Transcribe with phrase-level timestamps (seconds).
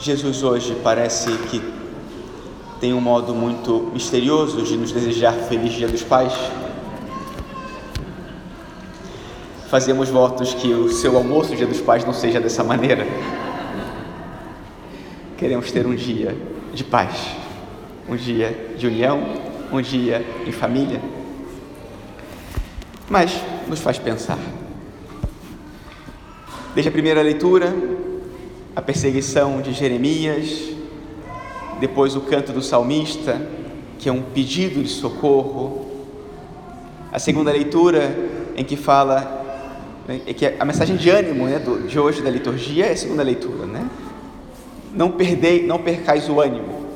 [0.00, 1.60] Jesus hoje parece que
[2.80, 6.32] tem um modo muito misterioso de nos desejar feliz Dia dos Pais.
[9.68, 13.04] Fazemos votos que o seu almoço Dia dos Pais não seja dessa maneira.
[15.36, 16.36] Queremos ter um dia
[16.72, 17.30] de paz,
[18.08, 19.20] um dia de união,
[19.72, 21.00] um dia em família.
[23.10, 23.32] Mas
[23.66, 24.38] nos faz pensar.
[26.72, 27.74] Desde a primeira leitura,
[28.78, 30.70] a perseguição de Jeremias,
[31.80, 33.42] depois o canto do salmista,
[33.98, 35.84] que é um pedido de socorro,
[37.10, 38.14] a segunda leitura,
[38.54, 39.66] em que fala,
[40.24, 43.66] é que a mensagem de ânimo né, de hoje da liturgia é a segunda leitura,
[43.66, 43.84] né?
[44.94, 46.86] Não perdei, não percais o ânimo.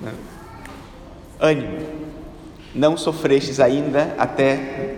[0.00, 0.12] Né?
[1.40, 1.78] Ânimo,
[2.72, 4.94] não sofrestes ainda até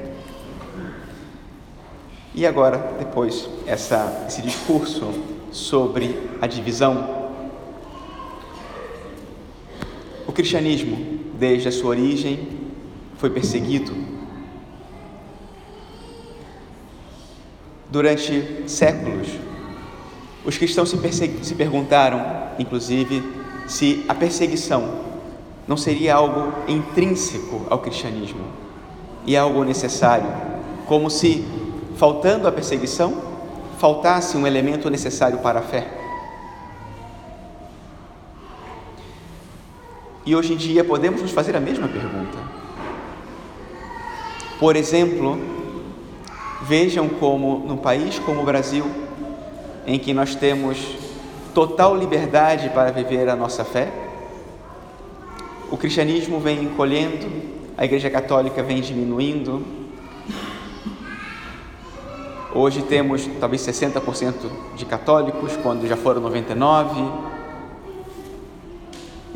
[2.34, 7.32] e agora, depois, essa, esse discurso sobre a divisão.
[10.26, 12.48] O cristianismo, desde a sua origem,
[13.16, 13.92] foi perseguido.
[17.90, 19.28] Durante séculos,
[20.44, 20.96] os cristãos se,
[21.42, 22.22] se perguntaram,
[22.58, 23.22] inclusive,
[23.66, 25.06] se a perseguição
[25.66, 28.44] não seria algo intrínseco ao cristianismo
[29.26, 30.26] e algo necessário,
[30.86, 31.44] como se
[31.96, 33.27] faltando a perseguição,
[33.78, 35.86] faltasse um elemento necessário para a fé.
[40.26, 42.36] E hoje em dia podemos nos fazer a mesma pergunta.
[44.58, 45.38] Por exemplo,
[46.62, 48.84] vejam como num país como o Brasil,
[49.86, 50.96] em que nós temos
[51.54, 53.90] total liberdade para viver a nossa fé,
[55.70, 57.26] o cristianismo vem encolhendo,
[57.76, 59.64] a Igreja Católica vem diminuindo,
[62.60, 64.34] Hoje temos talvez 60%
[64.74, 67.08] de católicos, quando já foram 99.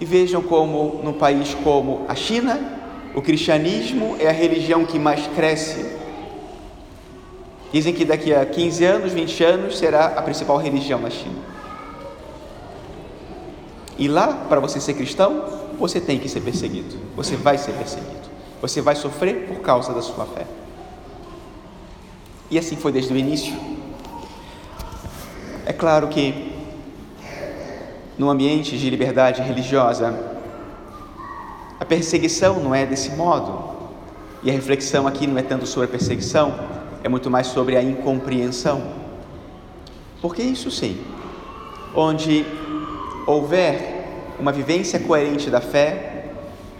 [0.00, 2.58] E vejam como num país como a China,
[3.14, 5.86] o cristianismo é a religião que mais cresce.
[7.72, 11.38] Dizem que daqui a 15 anos, 20 anos será a principal religião na China.
[13.96, 15.44] E lá, para você ser cristão,
[15.78, 16.96] você tem que ser perseguido.
[17.14, 18.28] Você vai ser perseguido.
[18.60, 20.44] Você vai sofrer por causa da sua fé.
[22.52, 23.56] E assim foi desde o início.
[25.64, 26.52] É claro que,
[28.18, 30.14] no ambiente de liberdade religiosa,
[31.80, 33.72] a perseguição não é desse modo.
[34.42, 36.54] E a reflexão aqui não é tanto sobre a perseguição,
[37.02, 38.82] é muito mais sobre a incompreensão.
[40.20, 41.02] Porque isso sim,
[41.94, 42.44] onde
[43.26, 46.26] houver uma vivência coerente da fé,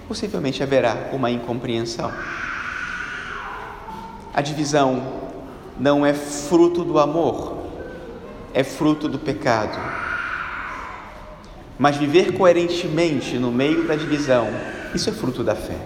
[0.06, 2.12] possivelmente haverá uma incompreensão.
[4.34, 5.21] A divisão
[5.78, 7.56] não é fruto do amor,
[8.52, 9.78] é fruto do pecado.
[11.78, 14.48] Mas viver coerentemente no meio da divisão,
[14.94, 15.78] isso é fruto da fé.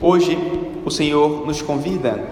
[0.00, 0.38] Hoje,
[0.84, 2.24] o Senhor nos convida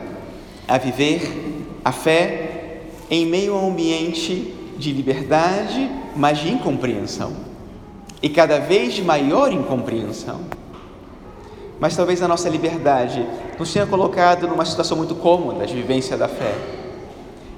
[0.66, 7.34] a viver a fé em meio a um ambiente de liberdade, mas de incompreensão,
[8.22, 10.40] e cada vez maior incompreensão
[11.78, 13.26] mas talvez a nossa liberdade
[13.58, 16.54] nos tenha colocado numa situação muito cômoda de vivência da fé.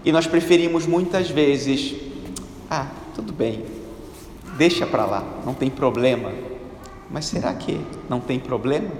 [0.04, 1.94] E nós preferimos muitas vezes,
[2.70, 3.64] ah, tudo bem,
[4.56, 6.32] deixa para lá, não tem problema.
[7.10, 8.90] Mas será que não tem problema?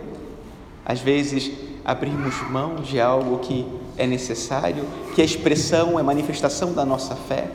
[0.85, 1.51] Às vezes
[1.85, 7.51] abrimos mão de algo que é necessário, que é expressão, é manifestação da nossa fé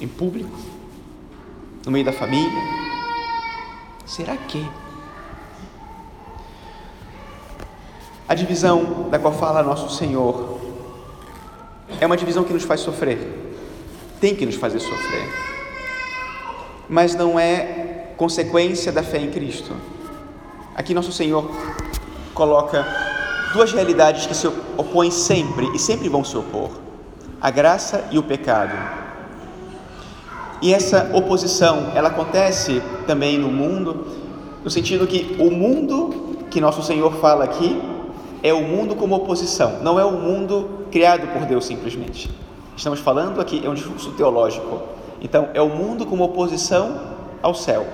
[0.00, 0.56] em público,
[1.84, 2.62] no meio da família.
[4.06, 4.66] Será que
[8.26, 10.58] A divisão da qual fala nosso Senhor
[12.00, 13.18] é uma divisão que nos faz sofrer,
[14.18, 15.28] tem que nos fazer sofrer,
[16.88, 19.74] mas não é consequência da fé em Cristo.
[20.74, 21.50] Aqui nosso Senhor
[22.32, 22.86] coloca
[23.52, 26.70] duas realidades que se opõem sempre e sempre vão se opor:
[27.38, 28.72] a graça e o pecado.
[30.62, 34.06] E essa oposição, ela acontece também no mundo,
[34.64, 37.93] no sentido que o mundo que nosso Senhor fala aqui
[38.44, 42.30] é o mundo como oposição, não é o mundo criado por Deus simplesmente.
[42.76, 44.82] Estamos falando aqui, é um discurso teológico.
[45.22, 47.00] Então, é o mundo como oposição
[47.42, 47.86] ao céu.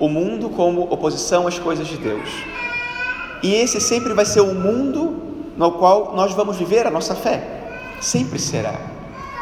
[0.00, 2.30] O mundo como oposição às coisas de Deus.
[3.42, 5.22] E esse sempre vai ser o mundo
[5.54, 7.76] no qual nós vamos viver a nossa fé.
[8.00, 8.74] Sempre será.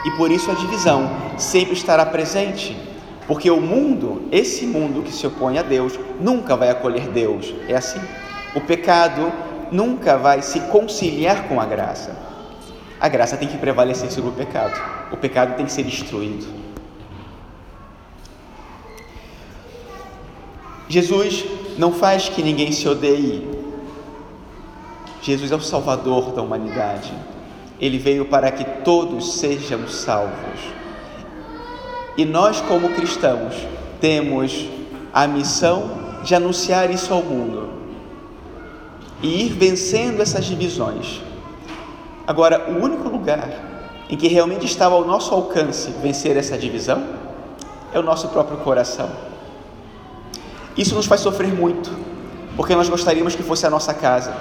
[0.04, 2.76] E por isso a divisão sempre estará presente.
[3.28, 7.54] Porque o mundo, esse mundo que se opõe a Deus, nunca vai acolher Deus.
[7.68, 8.00] É assim.
[8.56, 9.32] O pecado
[9.72, 12.30] nunca vai se conciliar com a graça.
[13.00, 14.80] a graça tem que prevalecer sobre o pecado.
[15.10, 16.46] O pecado tem que ser destruído.
[20.88, 21.44] Jesus
[21.76, 23.50] não faz que ninguém se odeie.
[25.20, 27.12] Jesus é o Salvador da humanidade.
[27.80, 30.60] Ele veio para que todos sejam salvos.
[32.16, 33.66] E nós, como cristãos,
[34.00, 34.68] temos
[35.12, 37.81] a missão de anunciar isso ao mundo
[39.22, 41.22] e ir vencendo essas divisões.
[42.26, 43.48] Agora, o único lugar
[44.08, 47.02] em que realmente estava ao nosso alcance vencer essa divisão
[47.92, 49.10] é o nosso próprio coração.
[50.76, 51.90] Isso nos faz sofrer muito,
[52.56, 54.34] porque nós gostaríamos que fosse a nossa casa.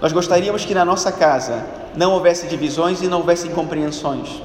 [0.00, 4.42] Nós gostaríamos que na nossa casa não houvesse divisões e não houvesse incompreensões.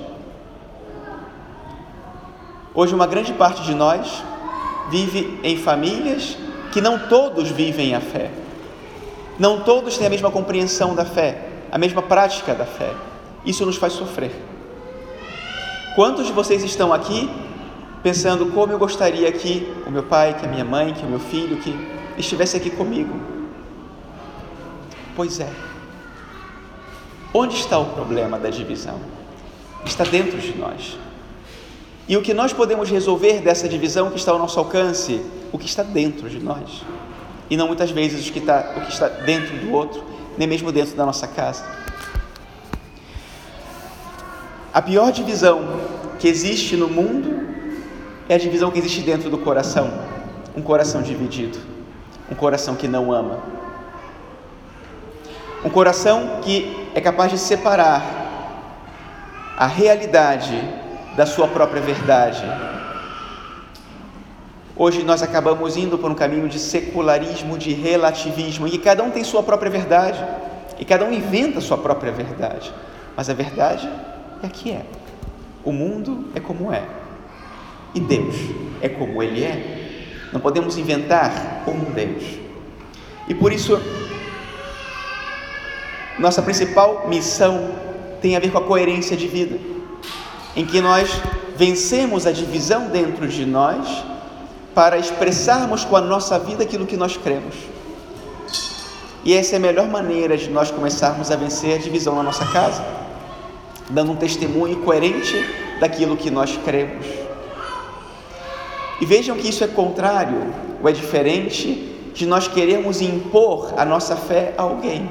[2.74, 4.22] Hoje, uma grande parte de nós
[4.89, 6.38] vive em famílias
[6.75, 8.30] que não todos vivem a fé.
[9.39, 12.94] Não todos têm a mesma compreensão da fé, a mesma prática da fé.
[13.45, 14.33] Isso nos faz sofrer.
[15.95, 17.30] Quantos de vocês estão aqui
[18.04, 21.18] pensando como eu gostaria que o meu pai, que a minha mãe, que o meu
[21.18, 21.74] filho, que
[22.18, 23.18] estivesse aqui comigo?
[25.16, 25.50] Pois é.
[27.33, 29.00] Onde está o problema da divisão?
[29.86, 30.98] Está dentro de nós.
[32.07, 35.21] E o que nós podemos resolver dessa divisão que está ao nosso alcance?
[35.51, 36.83] O que está dentro de nós.
[37.49, 40.03] E não muitas vezes o que está, o que está dentro do outro,
[40.37, 41.65] nem mesmo dentro da nossa casa.
[44.71, 45.79] A pior divisão
[46.19, 47.47] que existe no mundo
[48.29, 49.91] é a divisão que existe dentro do coração.
[50.55, 51.57] Um coração dividido.
[52.29, 53.39] Um coração que não ama.
[55.63, 58.03] Um coração que é capaz de separar
[59.57, 60.84] a realidade
[61.15, 62.44] da sua própria verdade.
[64.75, 69.09] Hoje nós acabamos indo por um caminho de secularismo, de relativismo, em que cada um
[69.09, 70.23] tem sua própria verdade
[70.77, 72.73] e cada um inventa sua própria verdade.
[73.15, 73.89] Mas a verdade
[74.44, 74.85] é que é.
[75.63, 76.83] O mundo é como é.
[77.94, 78.35] E Deus
[78.81, 80.27] é como Ele é.
[80.33, 82.23] Não podemos inventar um Deus.
[83.29, 83.79] E por isso,
[86.19, 87.71] nossa principal missão
[88.21, 89.75] tem a ver com a coerência de vida
[90.55, 91.09] em que nós
[91.55, 94.03] vencemos a divisão dentro de nós
[94.73, 97.55] para expressarmos com a nossa vida aquilo que nós cremos.
[99.23, 102.45] E essa é a melhor maneira de nós começarmos a vencer a divisão na nossa
[102.45, 102.85] casa,
[103.89, 105.33] dando um testemunho coerente
[105.79, 107.05] daquilo que nós cremos.
[109.01, 114.15] E vejam que isso é contrário ou é diferente de nós queremos impor a nossa
[114.15, 115.09] fé a alguém.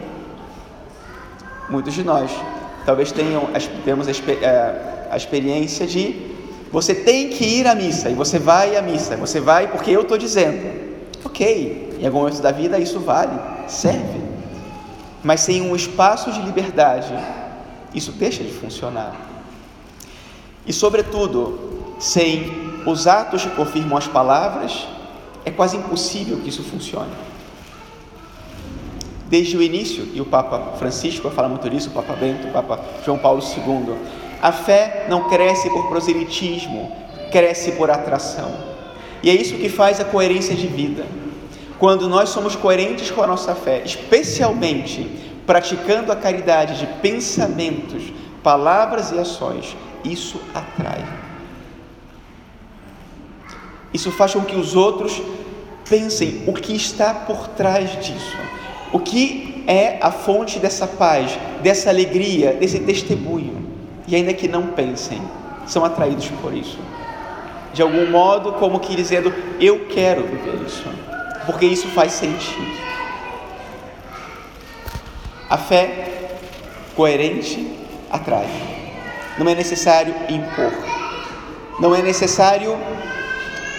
[1.68, 2.30] Muitos de nós
[2.84, 3.48] talvez tenham,
[3.84, 6.34] temos a, é, a experiência de
[6.72, 10.02] você tem que ir à missa e você vai à missa, você vai porque eu
[10.02, 10.82] estou dizendo.
[11.24, 13.38] Ok, em algum momento da vida isso vale,
[13.68, 14.20] serve,
[15.22, 17.14] mas sem um espaço de liberdade,
[17.94, 19.14] isso deixa de funcionar.
[20.66, 22.50] E, sobretudo, sem
[22.84, 24.86] os atos que confirmam as palavras,
[25.44, 27.12] é quase impossível que isso funcione.
[29.28, 32.80] Desde o início, e o Papa Francisco fala muito disso, o Papa Bento, o Papa
[33.04, 33.96] João Paulo II,
[34.44, 36.94] a fé não cresce por proselitismo,
[37.32, 38.54] cresce por atração.
[39.22, 41.06] E é isso que faz a coerência de vida.
[41.78, 45.08] Quando nós somos coerentes com a nossa fé, especialmente
[45.46, 48.12] praticando a caridade de pensamentos,
[48.42, 49.74] palavras e ações,
[50.04, 51.02] isso atrai.
[53.94, 55.22] Isso faz com que os outros
[55.88, 58.36] pensem o que está por trás disso.
[58.92, 63.63] O que é a fonte dessa paz, dessa alegria, desse testemunho?
[64.06, 65.20] E ainda que não pensem,
[65.66, 66.78] são atraídos por isso.
[67.72, 70.84] De algum modo, como que dizendo, eu quero viver isso,
[71.46, 72.84] porque isso faz sentido.
[75.48, 76.38] A fé
[76.94, 77.68] coerente
[78.10, 78.46] atrai.
[79.38, 80.72] Não é necessário impor.
[81.80, 82.76] Não é necessário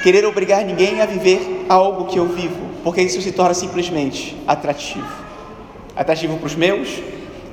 [0.04, 5.08] querer obrigar ninguém a viver algo que eu vivo, porque isso se torna simplesmente atrativo.
[5.96, 7.02] Atrativo para os meus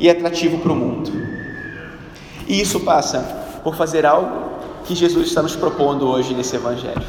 [0.00, 1.21] e atrativo para o mundo.
[2.52, 3.20] E isso passa
[3.64, 4.50] por fazer algo
[4.84, 7.02] que Jesus está nos propondo hoje nesse Evangelho.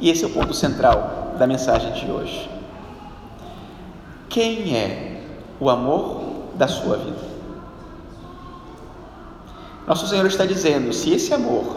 [0.00, 2.50] E esse é o ponto central da mensagem de hoje.
[4.28, 5.22] Quem é
[5.60, 6.22] o amor
[6.56, 7.22] da sua vida?
[9.86, 11.76] Nosso Senhor está dizendo: se esse amor,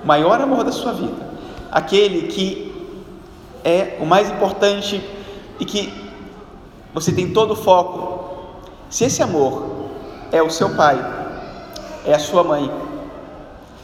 [0.00, 1.26] o maior amor da sua vida,
[1.72, 2.72] aquele que
[3.64, 5.02] é o mais importante
[5.58, 5.92] e que
[6.94, 9.88] você tem todo o foco, se esse amor
[10.30, 11.21] é o seu pai,
[12.06, 12.70] é a sua mãe.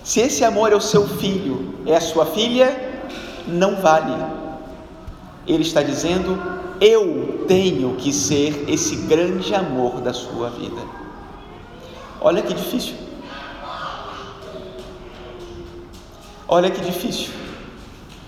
[0.02, 3.02] Se esse amor é o seu filho, é a sua filha,
[3.46, 4.14] não vale.
[5.46, 6.38] Ele está dizendo:
[6.80, 10.80] Eu tenho que ser esse grande amor da sua vida.
[12.20, 12.94] Olha que difícil.
[16.46, 17.30] Olha que difícil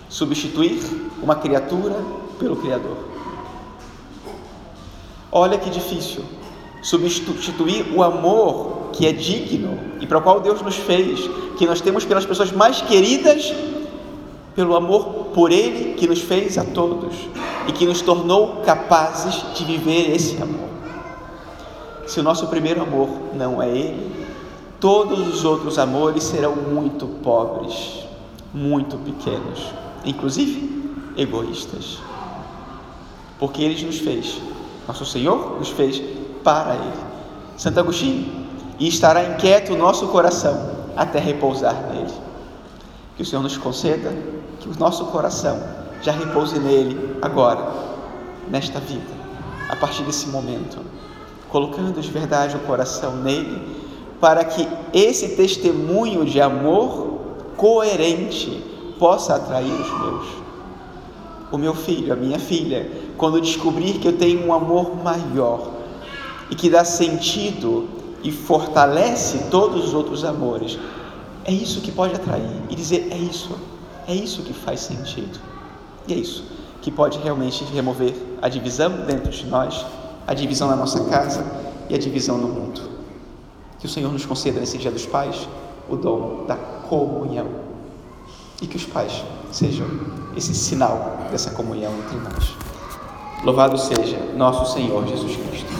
[0.08, 0.78] substituir
[1.22, 1.96] uma criatura
[2.38, 2.98] pelo Criador.
[5.32, 6.24] Olha que difícil
[6.82, 11.20] substituir o amor que é digno e para o qual Deus nos fez,
[11.56, 13.52] que nós temos pelas pessoas mais queridas,
[14.54, 17.14] pelo amor por Ele que nos fez a todos
[17.68, 20.68] e que nos tornou capazes de viver esse amor.
[22.06, 24.10] Se o nosso primeiro amor não é Ele,
[24.80, 28.04] todos os outros amores serão muito pobres,
[28.52, 29.66] muito pequenos,
[30.04, 31.98] inclusive egoístas.
[33.38, 34.40] Porque Ele nos fez,
[34.88, 36.02] nosso Senhor nos fez
[36.42, 37.10] para Ele.
[37.56, 38.39] Santo Agostinho,
[38.80, 42.12] e estará inquieto o nosso coração até repousar nele.
[43.14, 44.10] Que o Senhor nos conceda
[44.58, 45.62] que o nosso coração
[46.02, 47.72] já repouse nele agora,
[48.48, 49.12] nesta vida,
[49.68, 50.78] a partir desse momento,
[51.50, 53.78] colocando de verdade o coração nele,
[54.18, 57.20] para que esse testemunho de amor
[57.56, 58.64] coerente
[58.98, 60.26] possa atrair os meus.
[61.52, 65.68] O meu filho, a minha filha, quando descobrir que eu tenho um amor maior,
[66.50, 70.78] e que dá sentido e fortalece todos os outros amores,
[71.44, 73.56] é isso que pode atrair e dizer: é isso,
[74.06, 75.38] é isso que faz sentido.
[76.06, 76.44] E é isso
[76.82, 79.84] que pode realmente remover a divisão dentro de nós,
[80.26, 81.44] a divisão na nossa casa
[81.88, 82.80] e a divisão no mundo.
[83.78, 85.48] Que o Senhor nos conceda nesse Dia dos Pais
[85.88, 87.48] o dom da comunhão
[88.62, 89.86] e que os pais sejam
[90.36, 92.54] esse sinal dessa comunhão entre nós.
[93.42, 95.72] Louvado seja nosso Senhor Jesus Cristo.